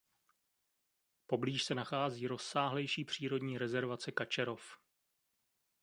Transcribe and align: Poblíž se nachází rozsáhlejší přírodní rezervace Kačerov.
Poblíž 1.27 1.63
se 1.63 1.75
nachází 1.75 2.27
rozsáhlejší 2.27 3.05
přírodní 3.05 3.57
rezervace 3.57 4.11
Kačerov. 4.11 4.77